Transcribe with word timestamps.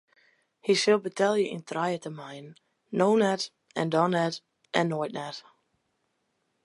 Hy 0.65 0.73
sil 0.81 0.99
betelje 1.03 1.47
yn 1.55 1.63
trije 1.69 1.99
terminen: 2.03 2.47
no 2.97 3.07
net 3.21 3.41
en 3.79 3.87
dan 3.93 4.11
net 4.17 4.35
en 4.79 4.85
nea 4.91 5.07
net. 5.17 5.37